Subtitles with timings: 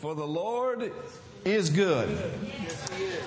[0.00, 0.90] For the Lord
[1.44, 2.08] is good,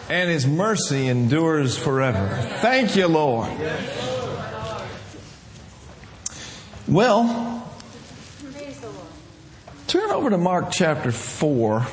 [0.10, 2.36] and his mercy endures forever.
[2.62, 3.52] Thank you, Lord.
[6.88, 7.72] Well,
[9.86, 11.86] turn over to Mark chapter 4,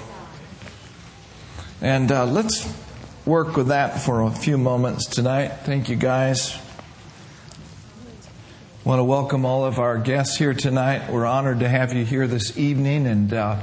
[1.83, 2.67] and uh, let's
[3.27, 5.49] work with that for a few moments tonight.
[5.65, 6.57] Thank you, guys.
[8.85, 11.13] want to welcome all of our guests here tonight.
[11.13, 13.59] We're honored to have you here this evening, and uh,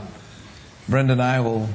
[0.90, 1.68] Brenda and I will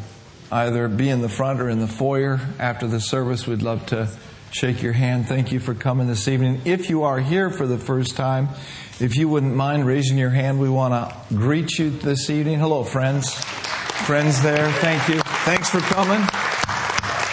[0.51, 3.47] either be in the front or in the foyer after the service.
[3.47, 4.09] We'd love to
[4.53, 5.29] shake your hand.
[5.29, 6.63] Thank you for coming this evening.
[6.65, 8.49] If you are here for the first time,
[9.01, 12.59] if you wouldn't mind raising your hand, we want to greet you this evening.
[12.59, 13.35] Hello, friends.
[13.35, 15.21] Friends there, thank you.
[15.45, 16.27] Thanks for coming.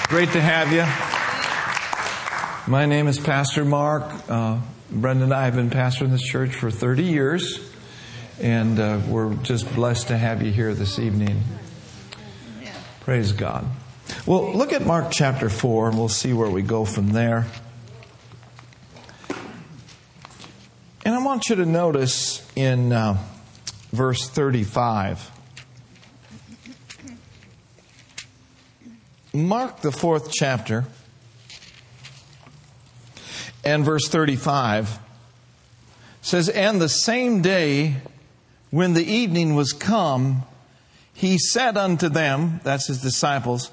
[0.10, 0.84] Great to have you.
[2.70, 4.04] My name is Pastor Mark.
[4.30, 4.60] Uh,
[4.92, 7.72] Brenda and I have been pastoring this church for 30 years,
[8.42, 11.42] and uh, we're just blessed to have you here this evening.
[13.02, 13.66] Praise God.
[14.26, 17.48] Well, look at Mark chapter 4, and we'll see where we go from there.
[21.06, 23.18] And I want you to notice in uh,
[23.92, 25.32] verse 35.
[29.34, 30.86] Mark the fourth chapter
[33.64, 35.00] and verse 35
[36.22, 37.98] says, And the same day
[38.72, 40.44] when the evening was come,
[41.20, 43.72] he said unto them, that's his disciples,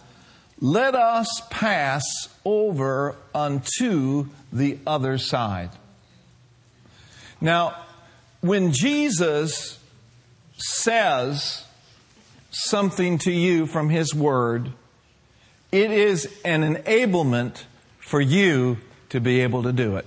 [0.61, 2.03] Let us pass
[2.45, 5.71] over unto the other side.
[7.41, 7.77] Now,
[8.41, 9.79] when Jesus
[10.57, 11.65] says
[12.51, 14.73] something to you from his word,
[15.71, 17.63] it is an enablement
[18.01, 18.79] for you
[19.11, 20.07] to be able to do it.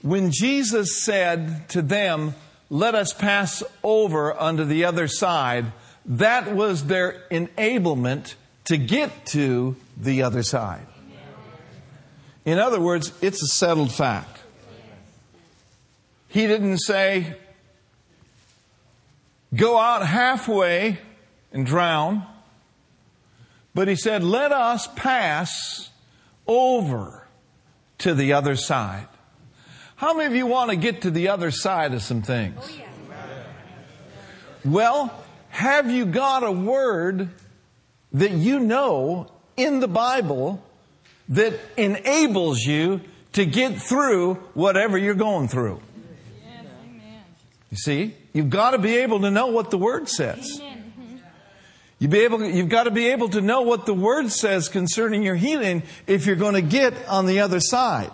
[0.00, 2.34] When Jesus said to them,
[2.70, 5.66] let us pass over unto the other side,
[6.06, 8.34] that was their enablement
[8.64, 10.86] to get to the other side.
[12.44, 14.40] In other words, it's a settled fact.
[16.28, 17.36] He didn't say,
[19.54, 20.98] go out halfway
[21.52, 22.26] and drown.
[23.74, 25.90] But he said, let us pass
[26.46, 27.26] over
[27.98, 29.08] to the other side.
[29.96, 32.58] How many of you want to get to the other side of some things?
[32.60, 32.84] Oh,
[34.64, 37.28] well, have you got a word
[38.12, 40.62] that you know in the Bible
[41.28, 43.00] that enables you
[43.32, 45.80] to get through whatever you're going through?
[47.70, 50.60] You see, you've got to be able to know what the word says.
[50.60, 51.16] Mm-hmm.
[51.98, 55.22] You be able, you've got to be able to know what the Word says concerning
[55.22, 58.12] your healing if you're going to get on the other side.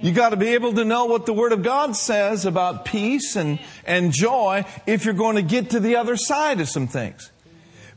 [0.00, 3.36] You got to be able to know what the Word of God says about peace
[3.36, 7.30] and, and joy if you're going to get to the other side of some things.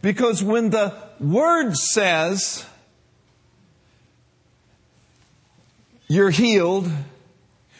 [0.01, 2.65] Because when the Word says
[6.07, 6.89] you're healed,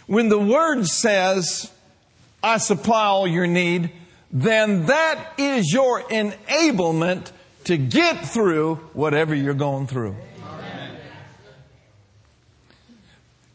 [0.08, 1.72] when the Word says
[2.44, 3.92] I supply all your need,
[4.32, 7.32] then that is your enablement
[7.66, 10.16] to get through whatever you're going through.
[10.44, 10.98] Amen.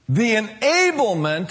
[0.09, 1.51] The enablement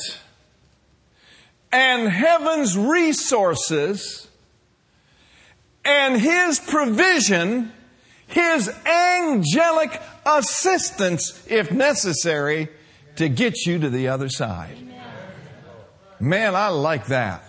[1.71, 4.27] and heaven's resources
[5.83, 7.71] and His provision,
[8.27, 12.69] His angelic assistance, if necessary,
[13.15, 14.77] to get you to the other side.
[16.19, 17.43] Man, I like that.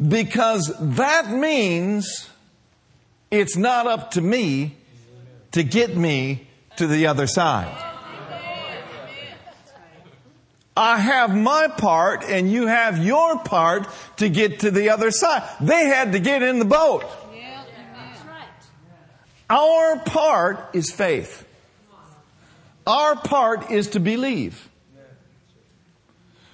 [0.00, 2.30] Because that means
[3.30, 4.76] it's not up to me
[5.52, 7.87] to get me to the other side.
[10.78, 15.42] I have my part and you have your part to get to the other side.
[15.60, 17.04] They had to get in the boat.
[19.50, 21.44] Our part is faith.
[22.86, 24.68] Our part is to believe.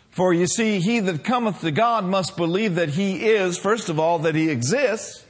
[0.08, 4.00] For you see, he that cometh to God must believe that he is, first of
[4.00, 5.22] all, that he exists.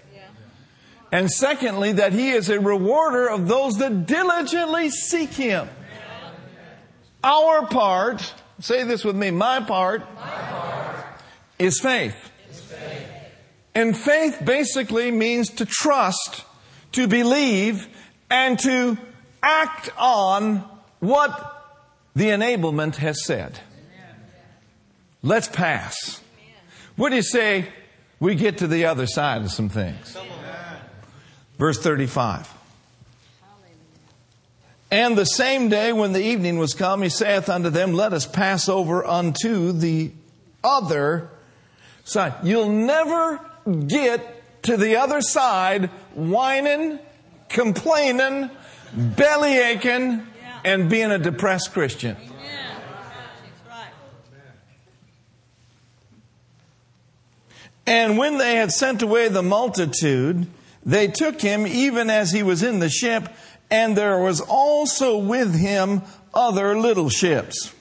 [1.10, 5.68] And secondly, that he is a rewarder of those that diligently seek him.
[7.24, 11.06] Our part, say this with me, my part, my part
[11.58, 12.16] is, faith.
[12.50, 13.08] is faith.
[13.74, 16.44] And faith basically means to trust,
[16.92, 17.88] to believe,
[18.30, 18.98] and to
[19.42, 20.64] act on
[21.00, 21.50] what
[22.14, 23.58] the enablement has said.
[25.22, 26.20] Let's pass.
[26.96, 27.68] What do you say
[28.20, 30.16] we get to the other side of some things?
[31.58, 32.52] Verse 35.
[34.94, 38.26] And the same day when the evening was come, he saith unto them, Let us
[38.26, 40.12] pass over unto the
[40.62, 41.30] other
[42.04, 42.34] side.
[42.44, 43.40] You'll never
[43.88, 47.00] get to the other side whining,
[47.48, 48.50] complaining,
[48.94, 50.24] belly aching,
[50.64, 52.16] and being a depressed Christian.
[57.84, 60.46] And when they had sent away the multitude,
[60.86, 63.28] they took him even as he was in the ship,
[63.70, 66.02] and there was also with him
[66.32, 67.72] other little ships.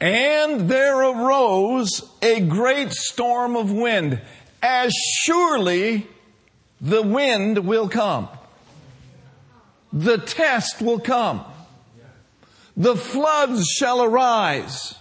[0.00, 4.20] And there arose a great storm of wind,
[4.62, 4.92] as
[5.22, 6.06] surely
[6.80, 8.28] the wind will come.
[9.92, 11.44] The test will come.
[12.76, 14.94] The floods shall arise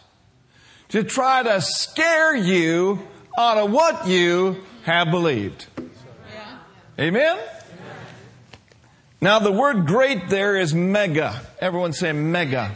[0.90, 3.06] to try to scare you
[3.38, 5.66] out of what you have believed.
[6.98, 7.38] Amen?
[9.26, 11.42] Now the word great there is mega.
[11.60, 12.70] Everyone say mega.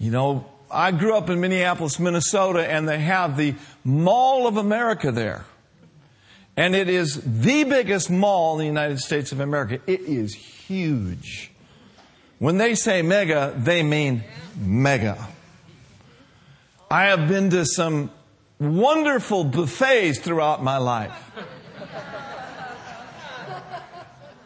[0.00, 5.12] You know, I grew up in Minneapolis, Minnesota, and they have the Mall of America
[5.12, 5.44] there.
[6.56, 9.80] And it is the biggest mall in the United States of America.
[9.86, 11.52] It is huge.
[12.40, 14.24] When they say mega, they mean
[14.60, 15.24] mega.
[16.90, 18.10] I have been to some
[18.58, 21.14] wonderful buffets throughout my life.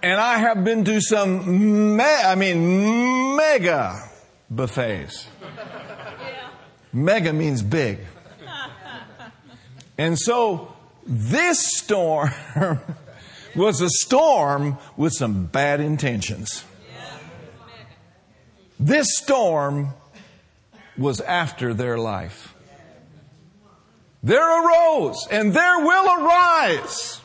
[0.02, 4.02] And I have been to some, me- I mean, mega
[4.50, 5.28] buffets.
[6.92, 8.00] Mega means big.
[9.96, 10.74] And so
[11.06, 12.30] this storm
[13.56, 16.64] was a storm with some bad intentions.
[18.80, 19.94] This storm
[20.98, 22.54] was after their life.
[24.24, 27.21] There arose and there will arise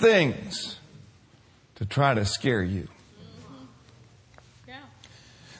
[0.00, 0.78] things
[1.76, 2.88] to try to scare you.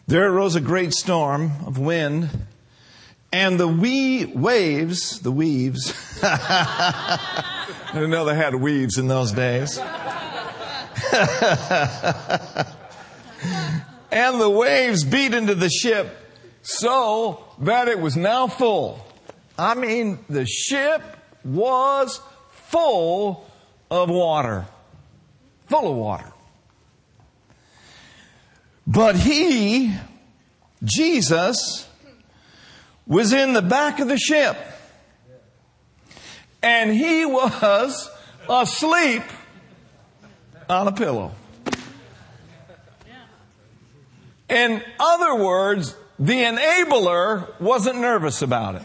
[0.07, 2.31] There arose a great storm of wind,
[3.33, 9.79] and the wee waves, the weaves, I didn't know they had weaves in those days.
[14.11, 16.17] and the waves beat into the ship
[16.63, 19.07] so that it was now full.
[19.57, 21.03] I mean, the ship
[21.45, 22.21] was
[22.51, 23.50] full
[23.91, 24.67] of water.
[25.69, 26.33] Full of water.
[28.87, 29.95] But he,
[30.83, 31.89] Jesus,
[33.07, 34.57] was in the back of the ship.
[36.63, 38.11] And he was
[38.49, 39.23] asleep
[40.69, 41.33] on a pillow.
[44.49, 48.83] In other words, the enabler wasn't nervous about it.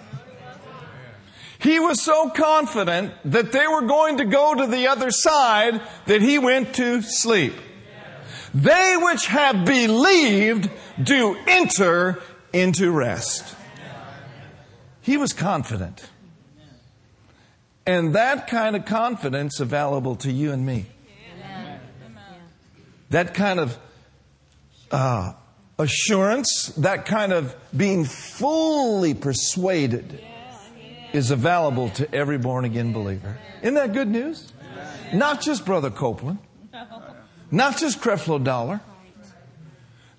[1.66, 6.22] He was so confident that they were going to go to the other side that
[6.22, 7.56] he went to sleep.
[8.54, 10.70] They which have believed
[11.02, 12.22] do enter
[12.54, 13.56] into rest.
[15.02, 16.08] He was confident.
[17.88, 20.86] And that kind of confidence available to you and me.
[23.10, 23.76] That kind of
[24.92, 25.34] uh,
[25.80, 30.22] assurance, that kind of being fully persuaded
[31.16, 33.38] is available to every born again believer.
[33.62, 34.52] Isn't that good news?
[35.14, 36.40] Not just Brother Copeland.
[37.50, 38.82] Not just Creflo Dollar.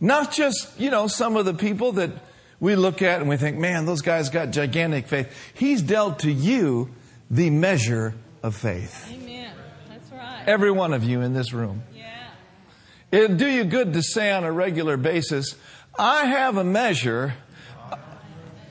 [0.00, 2.10] Not just, you know, some of the people that
[2.60, 5.34] we look at and we think, man, those guys got gigantic faith.
[5.54, 6.90] He's dealt to you
[7.30, 9.11] the measure of faith.
[9.12, 9.52] Amen.
[9.88, 10.44] That's right.
[10.47, 11.82] Every one of you in this room.
[11.94, 12.28] Yeah.
[13.11, 15.56] It'd do you good to say on a regular basis,
[15.99, 17.35] I have a measure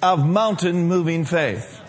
[0.01, 1.81] of mountain moving faith.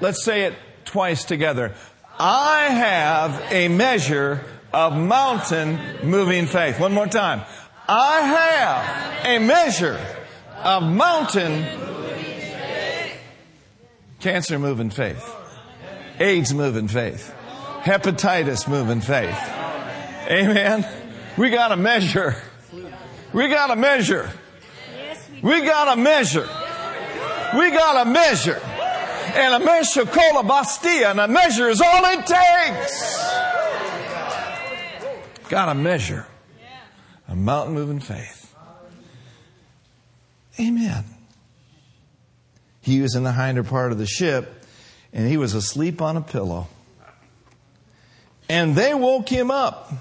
[0.00, 1.74] Let's say it twice together.
[2.18, 6.78] I have a measure of mountain moving faith.
[6.78, 7.42] One more time.
[7.88, 9.98] I have a measure
[10.62, 11.64] of mountain
[14.20, 15.34] cancer moving faith,
[16.18, 17.34] AIDS moving faith,
[17.82, 19.38] hepatitis moving faith.
[20.30, 20.86] Amen.
[21.38, 22.36] We got to measure.
[23.32, 24.30] We got to measure.
[25.42, 26.48] We got to measure.
[27.56, 28.60] We got to measure.
[29.34, 33.18] And a measure called a bastia, and a measure is all it takes.
[35.48, 36.26] Got to measure.
[37.28, 38.54] A mountain moving faith.
[40.58, 41.04] Amen.
[42.80, 44.64] He was in the hinder part of the ship,
[45.12, 46.68] and he was asleep on a pillow.
[48.48, 49.92] And they woke him up.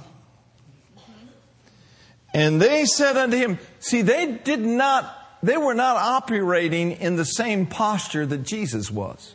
[2.33, 7.25] And they said unto him, see, they did not, they were not operating in the
[7.25, 9.33] same posture that Jesus was.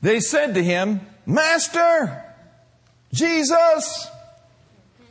[0.00, 2.24] They said to him, Master,
[3.12, 4.08] Jesus,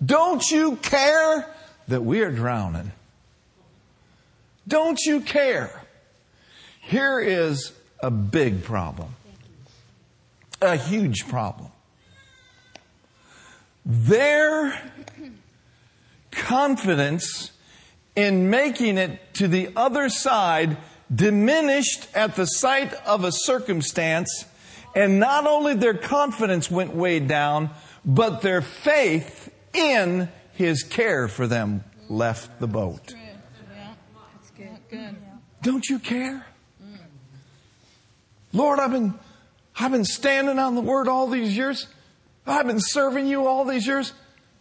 [0.04, 1.48] don't you care
[1.88, 2.92] that we are drowning?
[4.68, 5.82] Don't you care
[6.82, 7.72] here is
[8.02, 9.16] a big problem,
[10.62, 11.70] a huge problem.
[13.86, 14.80] Their
[16.32, 17.51] confidence
[18.16, 20.78] in making it to the other side
[21.14, 24.46] diminished at the sight of a circumstance,
[24.96, 27.70] and not only their confidence went way down,
[28.06, 33.14] but their faith in his care for them left the boat.
[35.62, 36.46] Don't you care?
[38.54, 39.14] Lord, I've been,
[39.78, 41.88] I've been standing on the word all these years.
[42.46, 44.14] I've been serving you all these years.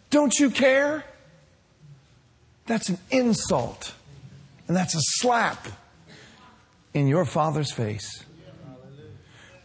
[0.09, 1.03] Don't you care?
[2.67, 3.93] That's an insult.
[4.67, 5.67] And that's a slap
[6.93, 8.23] in your Father's face.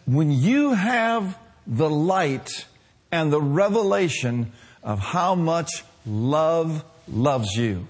[0.07, 2.67] When you have the light
[3.11, 7.87] and the revelation of how much love loves you,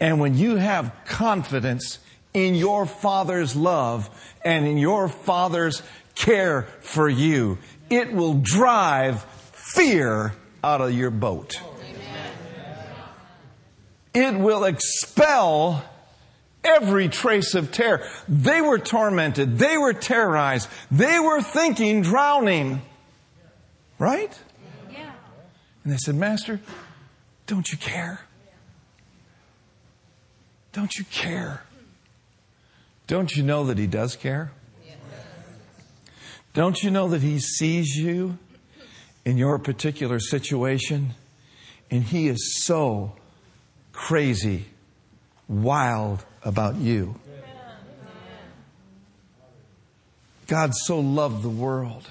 [0.00, 2.00] and when you have confidence
[2.34, 4.10] in your Father's love
[4.44, 5.82] and in your Father's
[6.14, 7.58] care for you,
[7.88, 10.34] it will drive fear
[10.64, 11.60] out of your boat.
[14.14, 15.84] It will expel
[16.64, 18.06] every trace of terror.
[18.28, 19.58] They were tormented.
[19.58, 20.68] They were terrorized.
[20.90, 22.82] They were thinking drowning.
[23.98, 24.38] Right?
[24.90, 25.12] Yeah.
[25.84, 26.60] And they said, Master,
[27.46, 28.20] don't you care?
[30.72, 31.62] Don't you care?
[33.06, 34.52] Don't you know that He does care?
[36.54, 38.38] Don't you know that He sees you
[39.24, 41.14] in your particular situation?
[41.90, 43.14] And He is so
[43.92, 44.66] crazy,
[45.48, 47.16] wild about you.
[50.46, 52.10] God so loved the world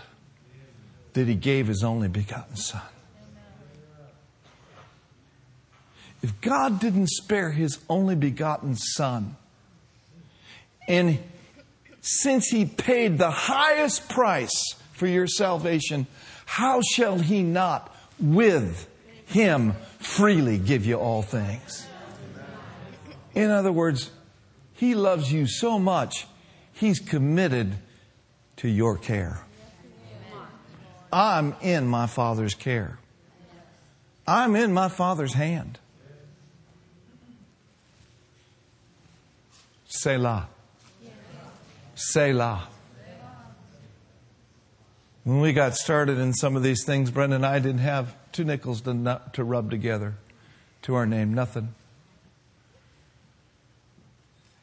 [1.14, 2.82] that He gave His only begotten Son.
[6.24, 9.36] If God didn't spare His only begotten Son,
[10.88, 11.20] and
[12.02, 16.08] since he paid the highest price for your salvation,
[16.46, 18.90] how shall he not with
[19.28, 21.88] him freely give you all things?
[23.34, 24.12] In other words,
[24.74, 26.27] he loves you so much,
[26.74, 27.75] he's committed
[28.58, 29.46] to your care.
[31.13, 32.98] I'm in my Father's care.
[34.27, 35.77] I'm in my Father's hand.
[39.88, 40.48] Selah.
[41.96, 42.67] Selah.
[45.24, 48.44] When we got started in some of these things, Brenda and I didn't have two
[48.44, 50.16] nickels to, to rub together
[50.84, 51.74] to our name, nothing.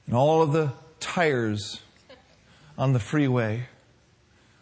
[0.06, 1.80] And all of the tires
[2.76, 3.64] on the freeway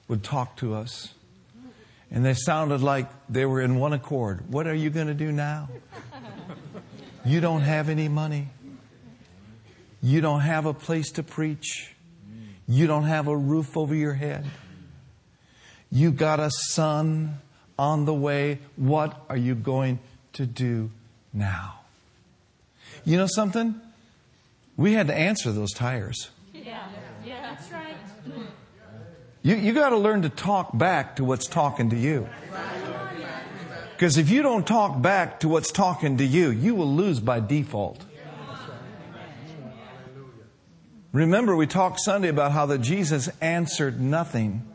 [0.08, 1.14] would talk to us.
[2.10, 4.50] And they sounded like they were in one accord.
[4.50, 5.68] What are you going to do now?
[7.24, 8.48] You don't have any money.
[10.00, 11.94] You don't have a place to preach.
[12.68, 14.44] You don't have a roof over your head.
[15.90, 17.38] You got a son
[17.78, 18.58] on the way.
[18.76, 19.98] What are you going
[20.34, 20.90] to do
[21.32, 21.80] now?
[23.04, 23.80] You know something?
[24.76, 26.30] We had to answer those tires.
[26.52, 26.88] Yeah,
[27.24, 27.96] yeah, that's right.
[29.42, 32.28] You, you got to learn to talk back to what's talking to you.
[33.92, 37.40] Because if you don't talk back to what's talking to you, you will lose by
[37.40, 38.04] default.
[41.12, 44.66] Remember, we talked Sunday about how that Jesus answered nothing.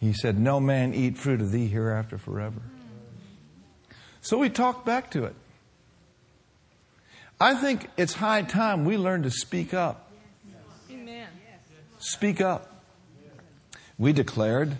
[0.00, 2.62] He said, No man eat fruit of thee hereafter forever.
[4.22, 5.34] So we talked back to it.
[7.40, 10.10] I think it's high time we learn to speak up.
[10.90, 11.28] Amen.
[11.98, 12.82] Speak up.
[13.98, 14.78] We declared,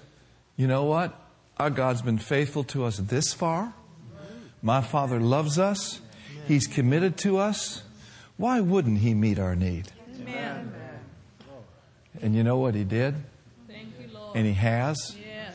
[0.57, 1.15] you know what?
[1.59, 3.75] Our God's been faithful to us this far.
[4.63, 6.01] My Father loves us.
[6.47, 7.83] He's committed to us.
[8.37, 9.91] Why wouldn't He meet our need?
[10.21, 10.75] Amen.
[12.23, 13.15] And you know what He did?
[14.35, 15.17] And He has.
[15.19, 15.55] Yes.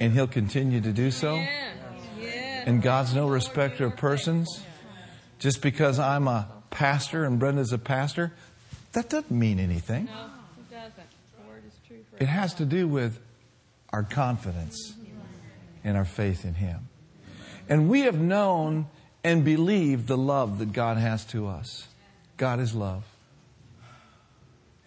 [0.00, 1.36] And He'll continue to do so.
[1.36, 2.64] Yes.
[2.66, 4.62] And God's no respecter of persons.
[5.38, 8.32] Just because I'm a pastor and Brenda's a pastor,
[8.92, 10.04] that doesn't mean anything.
[10.04, 10.12] No,
[10.58, 10.94] it doesn't.
[10.94, 13.18] The word is true It has to do with
[13.92, 14.94] our confidence
[15.84, 16.88] and our faith in Him.
[17.68, 18.86] And we have known
[19.24, 21.88] and believed the love that God has to us.
[22.36, 23.04] God is love.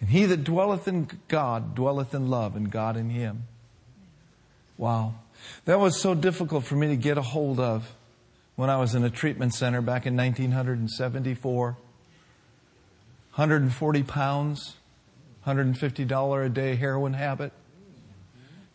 [0.06, 3.48] And he that dwelleth in God dwelleth in love, and God in him.
[4.78, 5.16] Wow.
[5.66, 7.92] That was so difficult for me to get a hold of
[8.56, 11.66] when I was in a treatment center back in 1974.
[13.34, 14.76] 140 pounds,
[15.48, 17.52] $150 a day heroin habit.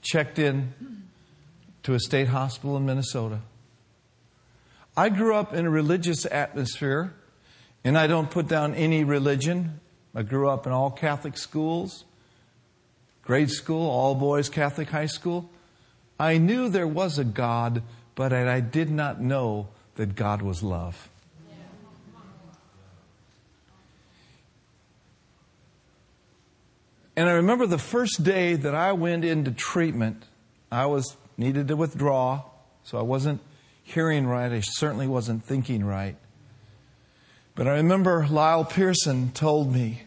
[0.03, 1.05] Checked in
[1.85, 3.39] to a state hospital in Minnesota.
[4.97, 7.15] I grew up in a religious atmosphere
[7.85, 9.79] and I don't put down any religion
[10.15, 12.05] I grew up in all Catholic schools,
[13.23, 15.49] grade school, all boys Catholic high school.
[16.19, 17.83] I knew there was a God,
[18.15, 21.09] but I did not know that God was love.
[27.17, 30.25] And I remember the first day that I went into treatment,
[30.73, 32.45] I was needed to withdraw,
[32.83, 33.43] so I wasn't
[33.83, 34.51] hearing right.
[34.51, 36.17] I certainly wasn't thinking right.
[37.55, 40.03] But I remember Lyle Pearson told me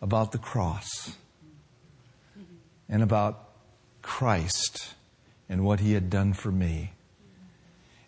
[0.00, 1.16] about the cross
[2.88, 3.48] and about
[4.02, 4.94] Christ
[5.48, 6.92] and what he had done for me.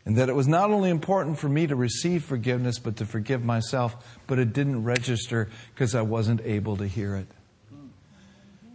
[0.06, 3.42] And that it was not only important for me to receive forgiveness, but to forgive
[3.42, 7.26] myself, but it didn't register because I wasn't able to hear it.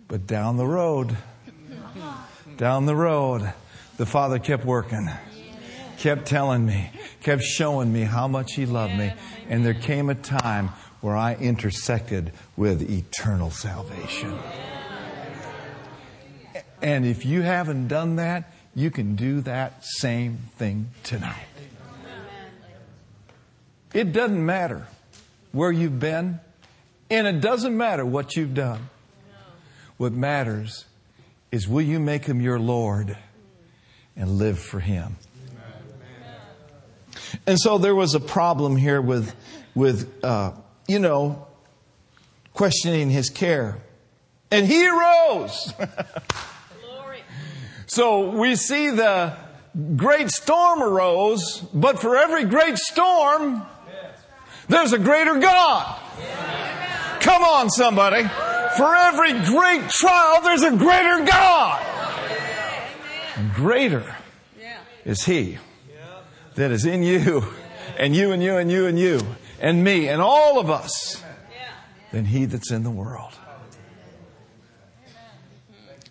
[0.07, 1.15] But down the road,
[2.57, 3.53] down the road,
[3.97, 5.07] the Father kept working,
[5.99, 6.89] kept telling me,
[7.21, 9.13] kept showing me how much He loved me.
[9.49, 10.69] And there came a time
[11.01, 14.37] where I intersected with eternal salvation.
[16.81, 21.35] And if you haven't done that, you can do that same thing tonight.
[23.93, 24.87] It doesn't matter
[25.51, 26.39] where you've been,
[27.09, 28.89] and it doesn't matter what you've done.
[29.97, 30.85] What matters
[31.51, 33.17] is will you make him your Lord
[34.15, 35.17] and live for him?
[37.45, 39.35] And so there was a problem here with,
[39.75, 40.53] with uh,
[40.87, 41.47] you know,
[42.53, 43.77] questioning his care.
[44.51, 45.73] And he arose.
[47.85, 49.37] so we see the
[49.95, 53.65] great storm arose, but for every great storm,
[54.67, 55.99] there's a greater God.
[57.21, 58.23] Come on, somebody.
[58.77, 61.85] For every great trial, there's a greater God.
[63.55, 64.15] Greater
[65.05, 65.57] is He
[66.55, 67.45] that is in you,
[67.97, 69.19] and you, and you, and you, and you,
[69.59, 71.23] and me, and all of us,
[72.11, 73.33] than He that's in the world.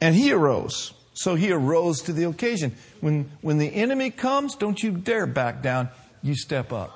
[0.00, 0.92] And He arose.
[1.14, 2.76] So He arose to the occasion.
[3.00, 5.88] When, when the enemy comes, don't you dare back down.
[6.22, 6.94] You step up.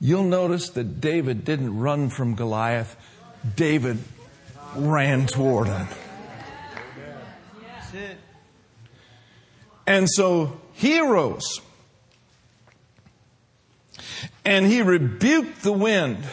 [0.00, 2.96] You'll notice that David didn't run from Goliath.
[3.54, 3.98] David
[4.74, 5.88] ran toward him.
[9.86, 11.60] And so he arose
[14.46, 16.24] and he rebuked the wind.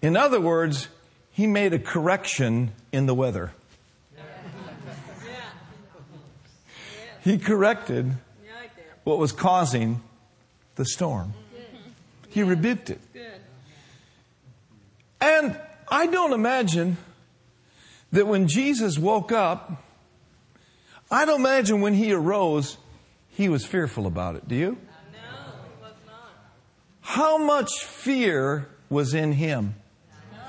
[0.00, 0.86] In other words,
[1.32, 3.50] he made a correction in the weather.
[7.24, 8.12] He corrected
[9.02, 10.00] what was causing
[10.76, 11.34] the storm.
[12.28, 13.00] He rebuked it.
[15.20, 16.98] And I don't imagine
[18.12, 19.82] that when Jesus woke up,
[21.10, 22.76] I don't imagine when he arose,
[23.36, 24.48] he was fearful about it.
[24.48, 24.70] Do you?
[24.70, 26.32] No, he was not.
[27.02, 29.74] How much fear was in him?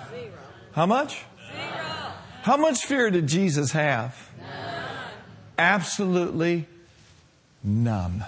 [0.10, 0.32] Zero.
[0.72, 1.26] How much?
[1.52, 2.12] Zero.
[2.44, 4.30] How much fear did Jesus have?
[4.40, 4.84] None.
[5.58, 6.66] Absolutely
[7.62, 8.24] none.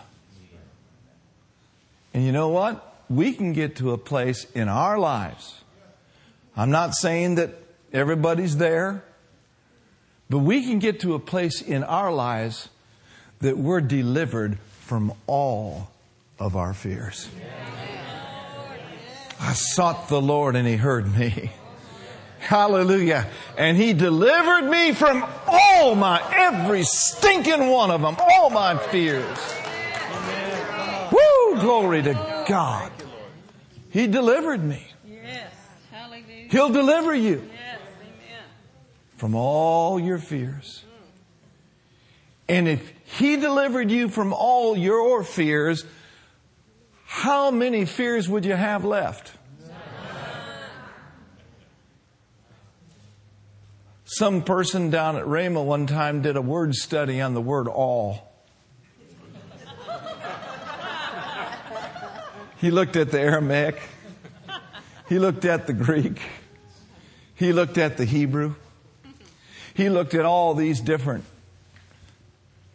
[2.13, 2.85] And you know what?
[3.09, 5.61] We can get to a place in our lives.
[6.57, 7.51] I'm not saying that
[7.93, 9.05] everybody's there,
[10.29, 12.67] but we can get to a place in our lives
[13.39, 15.89] that we're delivered from all
[16.39, 17.29] of our fears.
[19.39, 21.51] I sought the Lord and He heard me.
[22.39, 23.27] Hallelujah.
[23.57, 29.37] And He delivered me from all my, every stinking one of them, all my fears.
[31.11, 31.61] Woo!
[31.61, 32.91] Glory to God.
[33.89, 34.85] He delivered me.
[35.07, 35.51] Yes.
[36.49, 37.47] He'll deliver you
[39.17, 40.83] from all your fears.
[42.49, 45.85] And if He delivered you from all your fears,
[47.05, 49.33] how many fears would you have left?
[54.03, 58.27] Some person down at Rhema one time did a word study on the word all.
[62.57, 63.79] He looked at the Aramaic.
[65.07, 66.19] He looked at the Greek.
[67.35, 68.55] He looked at the Hebrew.
[69.75, 71.23] He looked at all these different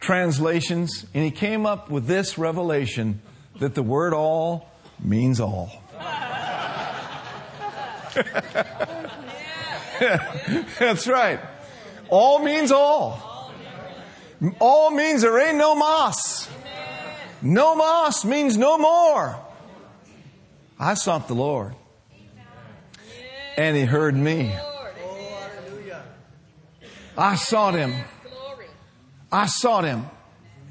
[0.05, 3.19] translations and he came up with this revelation
[3.59, 4.69] that the word all
[5.03, 5.71] means all.
[10.79, 11.39] That's right.
[12.09, 13.51] All means all.
[14.59, 16.47] All means there ain't no moss.
[17.41, 19.39] No moss means no more.
[20.79, 21.73] I sought the Lord.
[23.57, 24.55] And he heard me.
[27.17, 27.93] I sought him.
[29.35, 30.05] I sought him.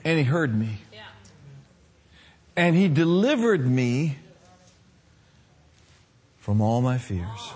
[0.07, 0.79] And he heard me.
[2.57, 4.17] And he delivered me
[6.39, 7.53] from all my fears.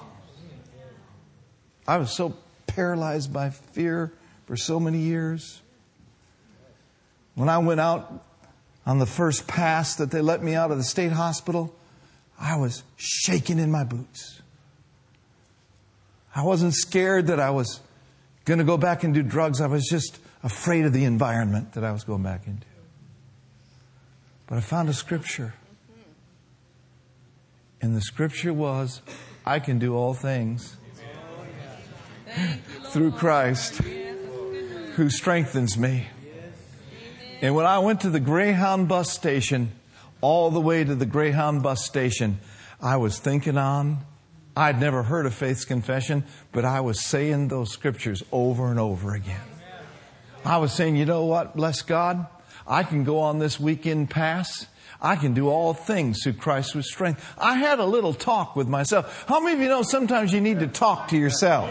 [1.87, 4.12] I was so paralyzed by fear
[4.47, 5.62] for so many years.
[7.37, 8.25] When I went out
[8.85, 11.75] on the first pass that they let me out of the state hospital,
[12.38, 14.42] I was shaking in my boots.
[16.35, 17.81] I wasn't scared that I was
[18.44, 19.62] going to go back and do drugs.
[19.62, 22.66] I was just afraid of the environment that I was going back into.
[24.46, 25.55] But I found a scripture.
[27.81, 29.03] And the scripture was,
[29.46, 30.77] I can do all things
[32.87, 33.77] through Christ
[34.94, 36.07] who strengthens me.
[37.40, 39.72] And when I went to the Greyhound bus station,
[40.20, 42.40] all the way to the Greyhound bus station,
[42.81, 43.98] I was thinking on,
[44.57, 49.14] I'd never heard of Faith's Confession, but I was saying those scriptures over and over
[49.14, 49.40] again.
[50.48, 52.26] I was saying, you know what, bless God,
[52.66, 54.66] I can go on this weekend pass.
[54.98, 57.22] I can do all things through Christ with strength.
[57.37, 59.26] I had a little talk with myself.
[59.28, 61.70] How many of you know sometimes you need to talk to yourself?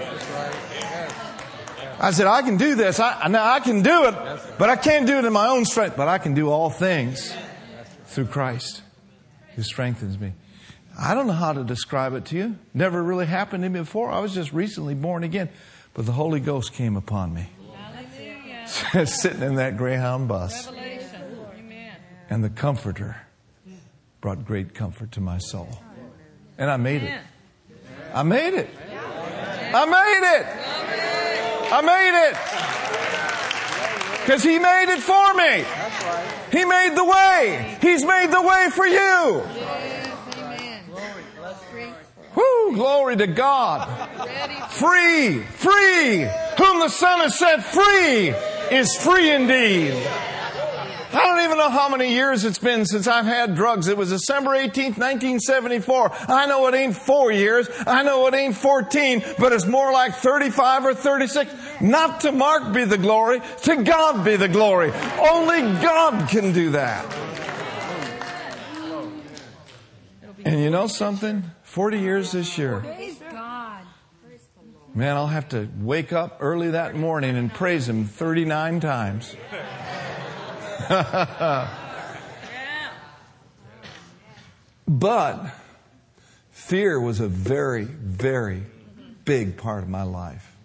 [1.99, 2.99] I said, I can do this.
[2.99, 4.13] I, now I can do it,
[4.59, 7.33] but I can't do it in my own strength, but I can do all things
[8.05, 8.83] through Christ
[9.55, 10.33] who strengthens me.
[10.99, 12.59] I don't know how to describe it to you.
[12.75, 14.11] Never really happened to me before.
[14.11, 15.49] I was just recently born again,
[15.95, 17.49] but the Holy Ghost came upon me.
[19.05, 20.67] Sitting in that Greyhound bus.
[20.67, 20.97] Revelation.
[22.29, 23.15] And the Comforter
[24.19, 25.69] brought great comfort to my soul.
[26.57, 27.21] And I made it.
[28.13, 28.69] I made it.
[29.73, 30.45] I made it.
[31.71, 32.35] I made it.
[34.25, 35.63] Because He made it for me.
[36.51, 37.77] He made the way.
[37.81, 38.95] He's made the way for you.
[38.97, 40.17] Yes.
[40.37, 41.93] Amen.
[42.35, 43.87] Woo, glory to God.
[44.71, 46.27] Free, free.
[46.57, 48.33] Whom the Son has set free
[48.71, 49.93] is free indeed.
[51.13, 53.87] I don't even know how many years it's been since I've had drugs.
[53.87, 56.11] It was December 18th, 1974.
[56.27, 57.69] I know it ain't four years.
[57.87, 61.51] I know it ain't 14, but it's more like 35 or 36.
[61.81, 64.91] Not to Mark be the glory, to God be the glory.
[65.17, 67.05] Only God can do that.
[70.45, 71.43] And you know something?
[71.63, 72.83] 40 years this year.
[74.97, 79.35] Man, I'll have to wake up early that morning and praise Him 39 times.
[84.87, 85.53] But
[86.49, 88.63] fear was a very, very
[89.25, 90.55] big part of my life.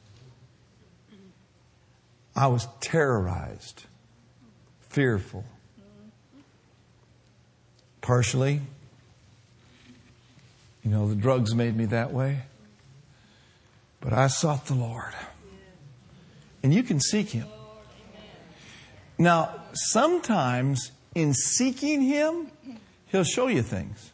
[2.35, 3.85] I was terrorized,
[4.89, 5.45] fearful.
[8.01, 8.61] Partially,
[10.85, 12.43] you know, the drugs made me that way.
[14.03, 15.15] But I sought the Lord.
[16.63, 17.47] And you can seek Him.
[19.17, 22.49] Now, sometimes in seeking Him,
[23.07, 24.11] He'll show you things.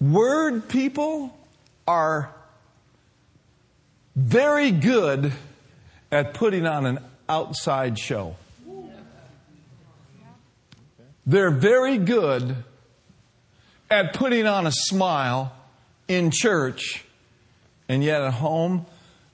[0.00, 1.36] Word people
[1.86, 2.34] are
[4.16, 5.32] very good
[6.10, 8.36] at putting on an outside show.
[11.24, 12.56] They're very good
[13.88, 15.52] at putting on a smile
[16.12, 17.04] in church,
[17.88, 18.86] and yet at home,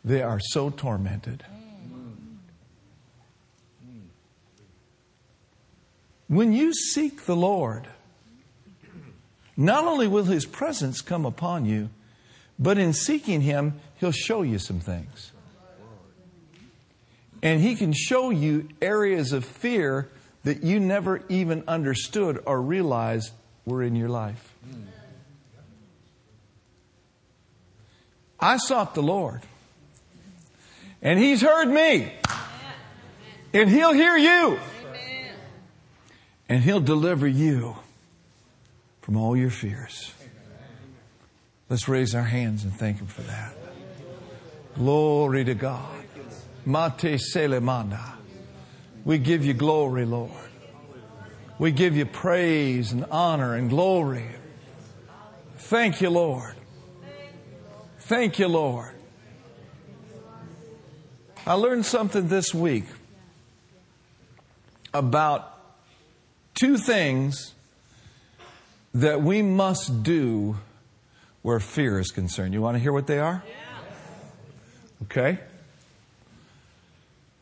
[0.04, 1.44] they are so tormented.
[6.28, 7.88] When you seek the Lord,
[9.56, 11.88] not only will His presence come upon you,
[12.58, 15.32] but in seeking Him, He'll show you some things.
[17.42, 20.10] And He can show you areas of fear
[20.44, 23.32] that you never even understood or realized
[23.64, 24.54] were in your life.
[28.40, 29.42] I sought the Lord,
[31.02, 32.12] and He's heard me,
[33.52, 34.58] and He'll hear you,
[36.48, 37.76] and He'll deliver you
[39.00, 40.12] from all your fears.
[41.68, 43.54] Let's raise our hands and thank Him for that.
[44.74, 45.88] Glory to God.
[46.64, 48.14] Mate Selemanda.
[49.04, 50.30] We give you glory, Lord.
[51.58, 54.28] We give you praise and honor and glory.
[55.56, 56.54] Thank you, Lord.
[58.08, 58.94] Thank you, Lord.
[61.46, 62.86] I learned something this week
[64.94, 65.54] about
[66.54, 67.52] two things
[68.94, 70.56] that we must do
[71.42, 72.54] where fear is concerned.
[72.54, 73.44] You want to hear what they are?
[75.02, 75.38] Okay.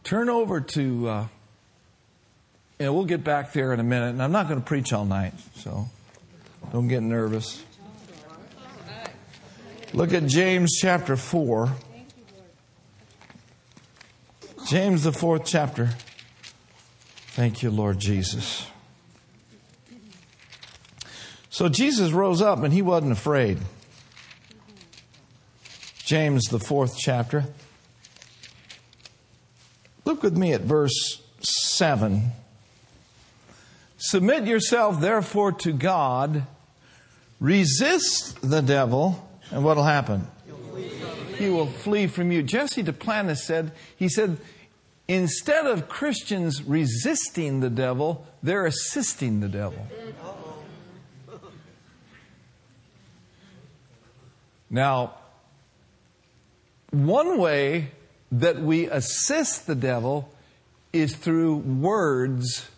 [0.02, 1.26] Turn over to, uh,
[2.80, 4.08] and we'll get back there in a minute.
[4.08, 5.86] And I'm not going to preach all night, so
[6.72, 7.62] don't get nervous.
[9.96, 11.72] Look at James chapter 4.
[14.66, 15.88] James, the fourth chapter.
[17.28, 18.66] Thank you, Lord Jesus.
[21.48, 23.56] So Jesus rose up and he wasn't afraid.
[26.04, 27.46] James, the fourth chapter.
[30.04, 32.32] Look with me at verse 7.
[33.96, 36.46] Submit yourself, therefore, to God.
[37.40, 40.26] Resist the devil, and what will happen?
[41.38, 42.42] He will flee from you.
[42.42, 44.38] Jesse Duplantis said, he said,
[45.06, 49.86] instead of Christians resisting the devil, they're assisting the devil.
[54.70, 55.14] Now,
[56.90, 57.90] one way
[58.32, 60.28] that we assist the devil
[60.92, 62.68] is through words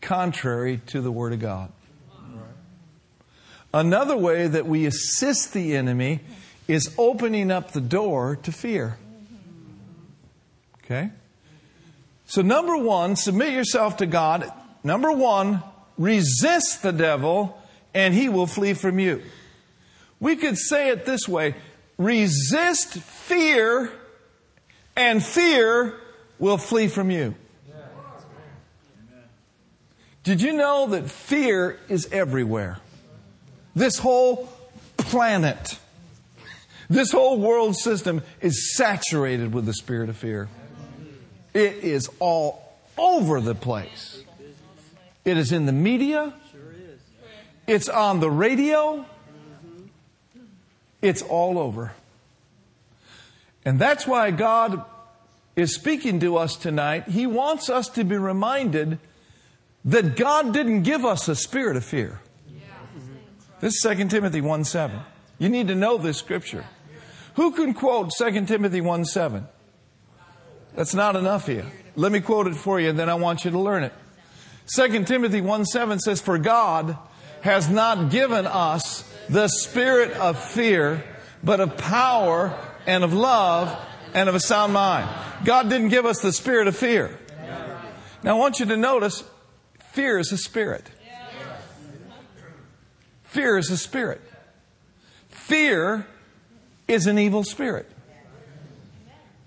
[0.00, 1.72] contrary to the Word of God.
[3.74, 6.20] Another way that we assist the enemy
[6.68, 8.98] is opening up the door to fear.
[10.84, 11.10] Okay?
[12.26, 14.50] So, number one, submit yourself to God.
[14.84, 15.62] Number one,
[15.96, 17.58] resist the devil
[17.94, 19.22] and he will flee from you.
[20.20, 21.54] We could say it this way
[21.98, 23.92] resist fear
[24.96, 25.94] and fear
[26.38, 27.34] will flee from you.
[30.24, 32.78] Did you know that fear is everywhere?
[33.74, 34.48] This whole
[34.96, 35.78] planet,
[36.90, 40.48] this whole world system is saturated with the spirit of fear.
[41.54, 42.62] It is all
[42.98, 44.22] over the place.
[45.24, 46.34] It is in the media.
[47.66, 49.06] It's on the radio.
[51.00, 51.92] It's all over.
[53.64, 54.84] And that's why God
[55.54, 57.08] is speaking to us tonight.
[57.08, 58.98] He wants us to be reminded
[59.84, 62.20] that God didn't give us a spirit of fear.
[63.62, 65.00] This is 2 Timothy 1 7.
[65.38, 66.64] You need to know this scripture.
[67.34, 69.46] Who can quote 2 Timothy 1 7?
[70.74, 71.66] That's not enough here.
[71.94, 73.92] Let me quote it for you, and then I want you to learn it.
[74.74, 76.98] 2 Timothy 1 7 says, For God
[77.42, 81.04] has not given us the spirit of fear,
[81.44, 83.78] but of power and of love
[84.12, 85.08] and of a sound mind.
[85.44, 87.16] God didn't give us the spirit of fear.
[88.24, 89.22] Now I want you to notice
[89.92, 90.90] fear is a spirit.
[93.32, 94.20] Fear is a spirit.
[95.30, 96.06] Fear
[96.86, 97.90] is an evil spirit.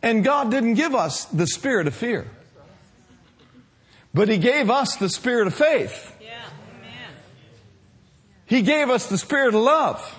[0.02, 2.26] And God didn't give us the spirit of fear.
[4.12, 6.15] But He gave us the spirit of faith.
[8.48, 10.15] He gave us the spirit of love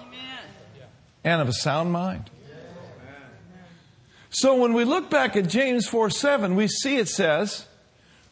[1.24, 2.30] and of a sound mind.
[4.30, 7.66] So when we look back at James 4 7, we see it says,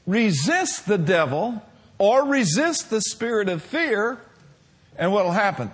[0.06, 1.60] resist the devil
[1.98, 4.20] or resist the spirit of fear,
[4.96, 5.72] and what will happen?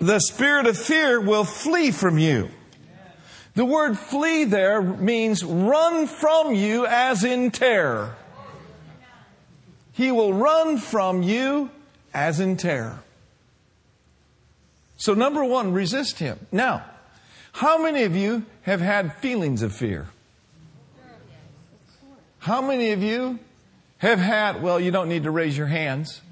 [0.00, 2.48] The spirit of fear will flee from you.
[3.54, 8.16] The word flee there means run from you as in terror.
[9.92, 11.70] He will run from you
[12.14, 13.00] as in terror.
[14.96, 16.46] So, number one, resist him.
[16.52, 16.84] Now,
[17.52, 20.08] how many of you have had feelings of fear?
[22.38, 23.38] How many of you
[23.98, 26.22] have had, well, you don't need to raise your hands,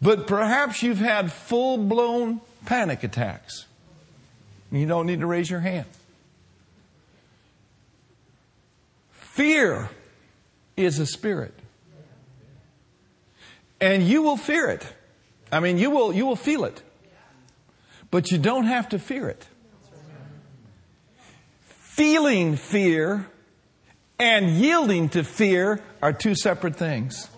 [0.00, 3.66] but perhaps you've had full blown panic attacks.
[4.70, 5.86] You don't need to raise your hand.
[9.12, 9.88] Fear
[10.76, 11.54] is a spirit.
[13.80, 14.86] And you will fear it.
[15.52, 16.82] I mean, you will, you will feel it.
[18.10, 19.46] But you don't have to fear it.
[21.68, 23.26] Feeling fear
[24.18, 27.28] and yielding to fear are two separate things.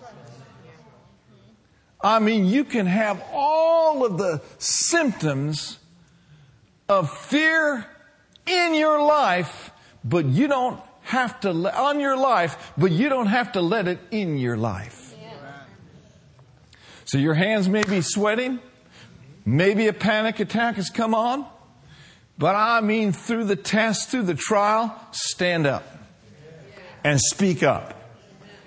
[2.01, 5.79] I mean, you can have all of the symptoms
[6.87, 7.85] of fear
[8.45, 9.71] in your life,
[10.03, 13.99] but you don't have to, on your life, but you don't have to let it
[14.11, 15.15] in your life.
[17.05, 18.59] So your hands may be sweating.
[19.43, 21.45] Maybe a panic attack has come on.
[22.37, 25.83] But I mean, through the test, through the trial, stand up
[27.03, 27.95] and speak up.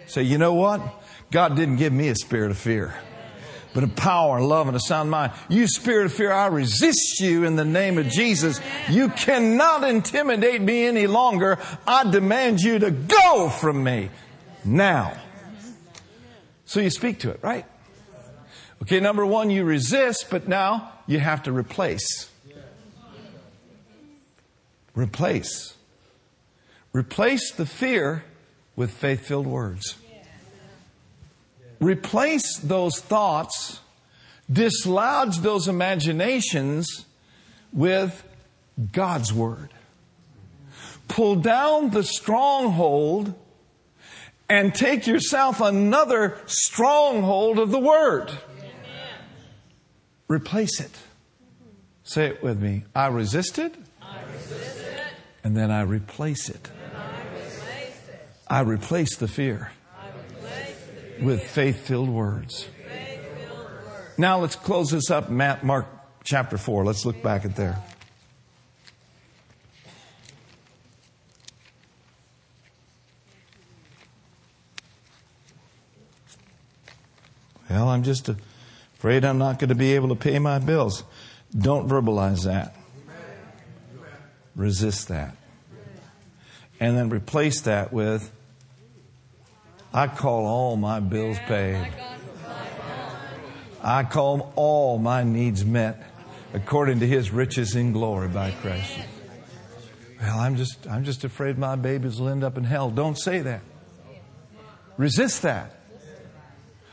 [0.06, 0.82] Say, you know what?
[1.30, 2.94] God didn't give me a spirit of fear,
[3.74, 5.32] but a power, love, and a sound mind.
[5.48, 8.60] You spirit of fear, I resist you in the name of Jesus.
[8.88, 11.58] You cannot intimidate me any longer.
[11.86, 14.10] I demand you to go from me
[14.64, 15.16] now.
[16.64, 17.66] So you speak to it, right?
[18.82, 22.30] Okay, number one, you resist, but now you have to replace.
[24.94, 25.74] Replace.
[26.92, 28.24] Replace the fear
[28.76, 29.96] with faith filled words.
[31.82, 33.80] Replace those thoughts,
[34.50, 37.06] dislodge those imaginations
[37.72, 38.22] with
[38.92, 39.70] God's Word.
[41.08, 43.34] Pull down the stronghold
[44.48, 48.30] and take yourself another stronghold of the Word.
[50.28, 50.96] Replace it.
[52.04, 52.84] Say it with me.
[52.94, 53.76] I resisted.
[55.42, 56.70] And then I replace it.
[58.46, 59.72] I replace the fear
[61.22, 62.68] with faith filled words.
[64.18, 65.86] Now let's close this up, Matt, Mark
[66.24, 66.84] chapter 4.
[66.84, 67.82] Let's look back at there.
[77.70, 78.28] Well, I'm just
[78.98, 81.04] afraid I'm not going to be able to pay my bills.
[81.56, 82.76] Don't verbalize that.
[84.54, 85.34] Resist that.
[86.78, 88.30] And then replace that with,
[89.94, 91.92] I call all my bills paid.
[93.82, 96.02] I call all my needs met
[96.54, 98.98] according to his riches in glory by Christ.
[100.20, 102.90] Well, I'm just, I'm just afraid my babies will end up in hell.
[102.90, 103.60] Don't say that.
[104.96, 105.74] Resist that.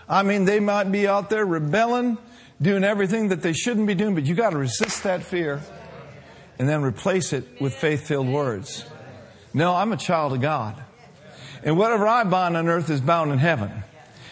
[0.07, 2.17] I mean, they might be out there rebelling,
[2.61, 5.61] doing everything that they shouldn't be doing, but you got to resist that fear
[6.57, 8.83] and then replace it with faith filled words.
[9.53, 10.83] No, I'm a child of God.
[11.63, 13.83] And whatever I bind on earth is bound in heaven.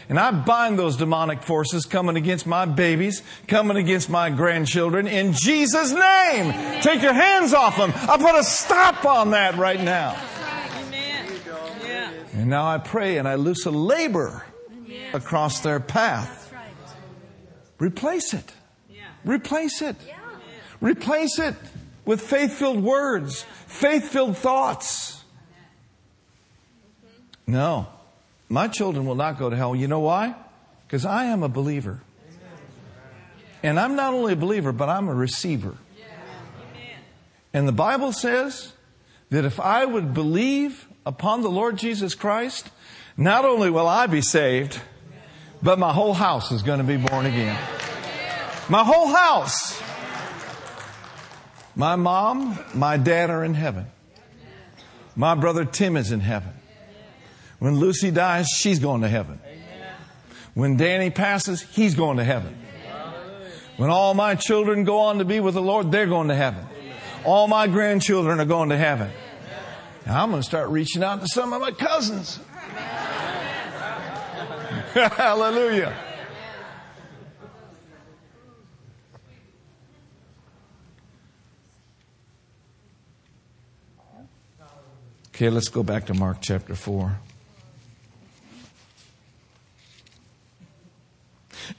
[0.10, 5.34] And I bind those demonic forces coming against my babies, coming against my grandchildren in
[5.34, 6.82] Jesus' name.
[6.82, 7.92] Take your hands off them.
[7.94, 10.16] I put a stop on that right now.
[12.34, 14.46] And now I pray and I loose a labor
[15.13, 16.54] across their path.
[17.80, 18.54] Replace it.
[19.26, 19.98] Replace it.
[20.80, 21.56] Replace it
[22.06, 25.16] with faith filled words, faith filled thoughts.
[27.48, 27.88] No,
[28.50, 29.76] my children will not go to hell.
[29.76, 30.36] You know why?
[30.86, 32.02] Because I am a believer.
[33.64, 35.76] And I'm not only a believer, but I'm a receiver.
[37.54, 38.74] And the Bible says
[39.30, 42.70] that if I would believe upon the Lord Jesus Christ,
[43.16, 44.80] not only will I be saved,
[45.64, 47.58] but my whole house is going to be born again.
[48.70, 49.82] My whole house.
[51.76, 53.88] My mom, my dad are in heaven.
[55.16, 56.54] My brother Tim is in heaven.
[57.60, 59.39] When Lucy dies, she's going to heaven.
[60.54, 62.58] When Danny passes, he's going to heaven.
[63.78, 66.65] When all my children go on to be with the Lord, they're going to heaven.
[67.26, 69.12] All my grandchildren are going to heaven.
[70.06, 72.39] Now I'm going to start reaching out to some of my cousins.
[74.93, 75.96] Hallelujah.
[85.36, 87.20] Okay, let's go back to Mark chapter 4.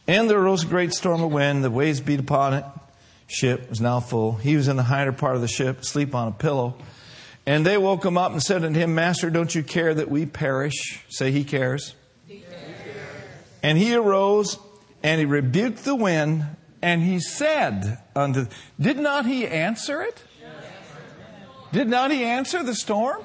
[0.07, 1.65] And there arose a great storm of wind.
[1.65, 2.65] The waves beat upon it.
[3.27, 4.33] Ship was now full.
[4.33, 6.77] He was in the hinder part of the ship, asleep on a pillow.
[7.47, 10.27] And they woke him up and said unto him, Master, don't you care that we
[10.27, 11.05] perish?
[11.09, 11.95] Say he cares.
[12.27, 12.55] He cares.
[13.63, 14.59] And he arose
[15.03, 16.45] and he rebuked the wind
[16.83, 18.47] and he said unto,
[18.81, 20.23] did not he answer it?
[21.73, 23.23] Did not he answer the storm?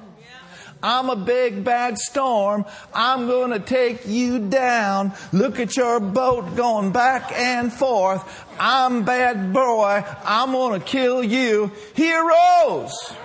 [0.84, 2.66] I'm a big bad storm.
[2.94, 5.14] I'm going to take you down.
[5.32, 8.46] Look at your boat going back and forth.
[8.60, 10.04] I'm bad boy.
[10.26, 11.72] I'm going to kill you.
[11.96, 13.16] He arose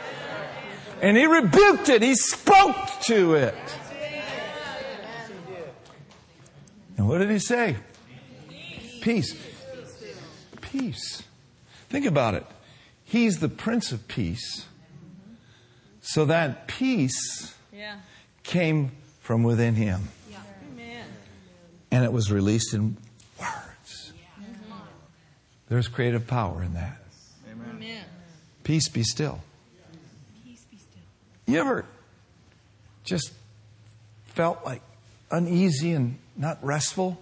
[1.00, 2.02] and he rebuked it.
[2.02, 3.54] He spoke to it.
[6.96, 7.76] And what did he say?
[9.00, 9.34] Peace.
[10.60, 11.22] Peace.
[11.88, 12.44] Think about it.
[13.04, 14.66] He's the Prince of Peace.
[16.08, 17.96] So that peace yeah.
[18.42, 20.08] came from within him.
[20.30, 20.38] Yeah.
[21.90, 22.96] And it was released in
[23.38, 24.14] words.
[24.16, 24.44] Yeah.
[25.68, 26.96] There's creative power in that.
[27.52, 28.04] Amen.
[28.64, 29.42] Peace be still.
[30.46, 31.02] Peace be still.
[31.44, 31.84] You ever
[33.04, 33.30] just
[34.28, 34.80] felt like
[35.30, 37.20] uneasy and not restful?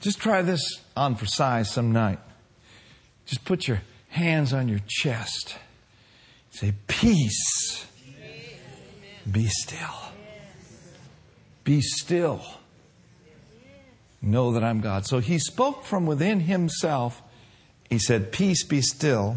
[0.00, 0.62] Just try this
[0.96, 2.20] on for size some night.
[3.26, 5.56] Just put your hands on your chest
[6.52, 7.86] Say, peace.
[9.30, 10.12] Be still.
[11.64, 12.42] Be still.
[14.20, 15.06] Know that I'm God.
[15.06, 17.22] So he spoke from within himself.
[17.90, 19.36] He said, Peace be still.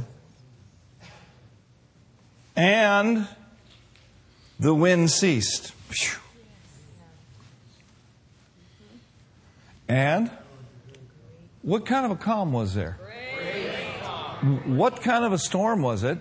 [2.56, 3.28] And
[4.60, 5.74] the wind ceased.
[9.88, 10.32] And
[11.62, 12.98] what kind of a calm was there?
[14.66, 16.20] What kind of a storm was it?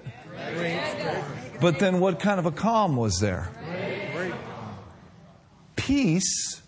[1.60, 3.50] But then what kind of a calm was there?
[5.76, 6.62] Peace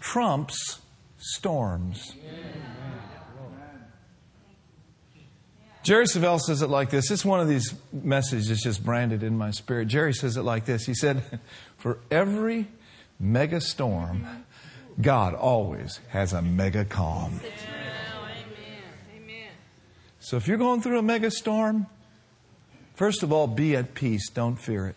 [0.00, 0.80] trumps
[1.18, 2.14] storms.
[5.82, 7.10] Jerry Savelle says it like this.
[7.10, 9.88] It's one of these messages that's just branded in my spirit.
[9.88, 10.84] Jerry says it like this.
[10.84, 11.40] He said,
[11.78, 12.68] For every
[13.18, 14.44] mega storm,
[15.00, 17.40] God always has a mega calm.
[20.18, 21.86] So if you're going through a mega storm,
[23.00, 24.28] First of all, be at peace.
[24.28, 24.96] Don't fear it.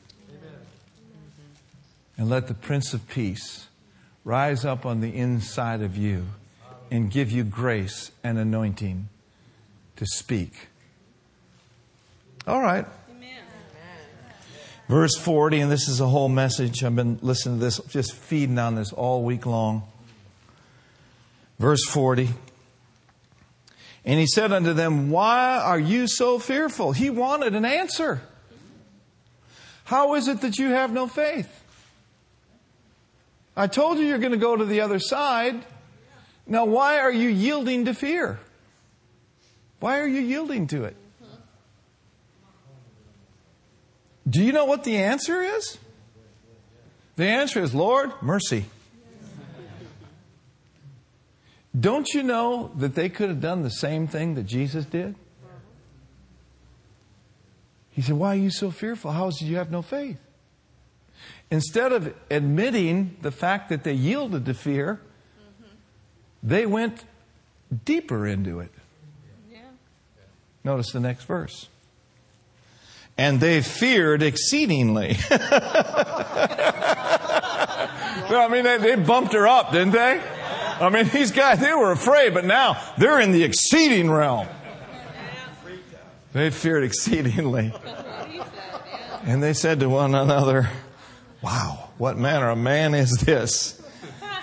[2.17, 3.67] And let the Prince of Peace
[4.25, 6.25] rise up on the inside of you
[6.91, 9.07] and give you grace and anointing
[9.95, 10.67] to speak.
[12.45, 12.85] All right.
[14.89, 16.83] Verse 40, and this is a whole message.
[16.83, 19.83] I've been listening to this, just feeding on this all week long.
[21.57, 22.27] Verse 40.
[24.05, 26.91] And he said unto them, Why are you so fearful?
[26.91, 28.21] He wanted an answer.
[29.85, 31.61] How is it that you have no faith?
[33.55, 35.63] I told you you're going to go to the other side.
[36.47, 38.39] Now, why are you yielding to fear?
[39.79, 40.95] Why are you yielding to it?
[44.27, 45.77] Do you know what the answer is?
[47.15, 48.65] The answer is, Lord, mercy.
[51.77, 55.15] Don't you know that they could have done the same thing that Jesus did?
[57.91, 59.11] He said, Why are you so fearful?
[59.11, 60.17] How is it you have no faith?
[61.49, 64.99] Instead of admitting the fact that they yielded to fear,
[66.41, 67.03] they went
[67.85, 68.71] deeper into it.
[69.51, 69.59] Yeah.
[70.63, 71.67] Notice the next verse.
[73.17, 75.15] And they feared exceedingly.
[78.35, 80.19] I mean, they, they bumped her up, didn't they?
[80.79, 84.47] I mean, these guys, they were afraid, but now they're in the exceeding realm.
[86.33, 87.73] They feared exceedingly.
[89.23, 90.69] And they said to one another,
[91.41, 93.81] Wow, what manner of man is this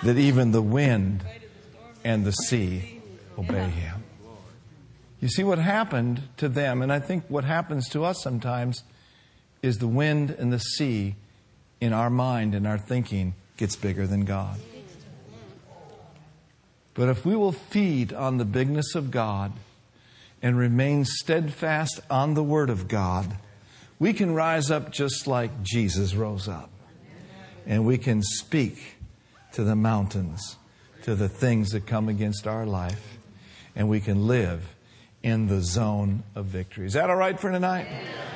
[0.03, 1.23] that even the wind
[2.03, 3.01] and the sea
[3.37, 4.03] obey him?
[5.19, 8.83] You see what happened to them, and I think what happens to us sometimes
[9.61, 11.15] is the wind and the sea
[11.79, 14.59] in our mind and our thinking gets bigger than God.
[17.01, 19.53] But if we will feed on the bigness of God
[20.39, 23.37] and remain steadfast on the Word of God,
[23.97, 26.69] we can rise up just like Jesus rose up.
[27.65, 28.97] And we can speak
[29.53, 30.57] to the mountains,
[31.01, 33.17] to the things that come against our life,
[33.75, 34.75] and we can live
[35.23, 36.85] in the zone of victory.
[36.85, 37.87] Is that all right for tonight?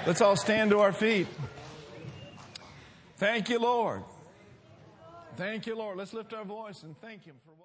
[0.08, 1.28] Let's all stand to our feet.
[3.18, 4.02] Thank you, Lord.
[5.38, 6.00] Thank you, Lord.
[6.00, 7.65] Let's lift our voice and thank Him for what.